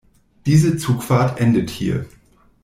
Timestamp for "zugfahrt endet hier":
0.77-2.07